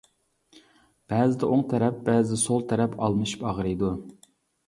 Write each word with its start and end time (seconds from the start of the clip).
بەزىدە 1.13 1.49
ئوڭ 1.49 1.61
تەرەپ، 1.73 1.99
بەزىدە 2.09 2.39
سول 2.45 2.65
تەرەپ 2.71 2.97
ئالمىشىپ 3.03 3.43
ئاغرىيدۇ. 3.51 3.93